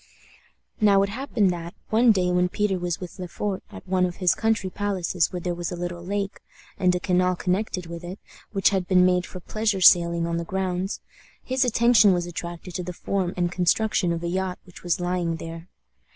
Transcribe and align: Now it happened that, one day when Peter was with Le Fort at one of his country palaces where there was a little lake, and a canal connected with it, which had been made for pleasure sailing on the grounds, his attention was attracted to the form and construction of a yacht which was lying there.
Now 0.79 1.03
it 1.03 1.09
happened 1.09 1.51
that, 1.51 1.75
one 1.91 2.11
day 2.11 2.31
when 2.31 2.49
Peter 2.49 2.79
was 2.79 2.99
with 2.99 3.19
Le 3.19 3.27
Fort 3.27 3.61
at 3.71 3.87
one 3.87 4.03
of 4.07 4.15
his 4.15 4.33
country 4.33 4.71
palaces 4.71 5.31
where 5.31 5.39
there 5.39 5.53
was 5.53 5.71
a 5.71 5.75
little 5.75 6.03
lake, 6.03 6.39
and 6.79 6.95
a 6.95 6.99
canal 6.99 7.35
connected 7.35 7.85
with 7.85 8.03
it, 8.03 8.17
which 8.51 8.69
had 8.69 8.87
been 8.87 9.05
made 9.05 9.27
for 9.27 9.39
pleasure 9.39 9.79
sailing 9.79 10.25
on 10.25 10.37
the 10.37 10.43
grounds, 10.43 11.01
his 11.43 11.63
attention 11.63 12.13
was 12.13 12.25
attracted 12.25 12.73
to 12.73 12.83
the 12.83 12.93
form 12.93 13.35
and 13.37 13.51
construction 13.51 14.11
of 14.11 14.23
a 14.23 14.27
yacht 14.27 14.57
which 14.63 14.81
was 14.81 14.99
lying 14.99 15.35
there. 15.35 15.69